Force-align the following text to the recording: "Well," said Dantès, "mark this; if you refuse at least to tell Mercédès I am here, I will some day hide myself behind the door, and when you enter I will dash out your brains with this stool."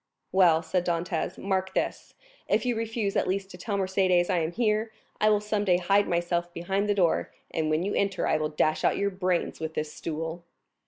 "Well," 0.31 0.63
said 0.63 0.83
Dantès, 0.83 1.37
"mark 1.37 1.75
this; 1.75 2.15
if 2.47 2.65
you 2.65 2.75
refuse 2.75 3.15
at 3.15 3.27
least 3.27 3.51
to 3.51 3.57
tell 3.59 3.77
Mercédès 3.77 4.31
I 4.31 4.39
am 4.39 4.51
here, 4.51 4.91
I 5.19 5.29
will 5.29 5.39
some 5.39 5.63
day 5.63 5.77
hide 5.77 6.07
myself 6.07 6.51
behind 6.55 6.89
the 6.89 6.95
door, 6.95 7.31
and 7.51 7.69
when 7.69 7.83
you 7.83 7.93
enter 7.93 8.25
I 8.25 8.37
will 8.37 8.49
dash 8.49 8.83
out 8.83 8.97
your 8.97 9.11
brains 9.11 9.59
with 9.59 9.75
this 9.75 9.93
stool." 9.93 10.43